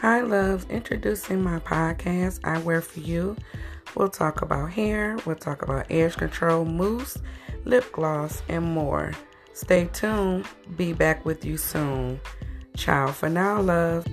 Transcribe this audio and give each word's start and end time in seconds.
Hi, 0.00 0.20
loves. 0.20 0.64
Introducing 0.66 1.42
my 1.42 1.58
podcast, 1.58 2.38
I 2.44 2.58
Wear 2.58 2.80
For 2.80 3.00
You. 3.00 3.36
We'll 3.96 4.08
talk 4.08 4.42
about 4.42 4.70
hair, 4.70 5.18
we'll 5.26 5.34
talk 5.34 5.62
about 5.62 5.90
edge 5.90 6.16
control, 6.16 6.64
mousse, 6.64 7.18
lip 7.64 7.90
gloss, 7.90 8.40
and 8.48 8.64
more. 8.64 9.10
Stay 9.54 9.86
tuned. 9.92 10.46
Be 10.76 10.92
back 10.92 11.24
with 11.24 11.44
you 11.44 11.56
soon. 11.56 12.20
Ciao 12.76 13.08
for 13.08 13.28
now, 13.28 13.60
love. 13.60 14.06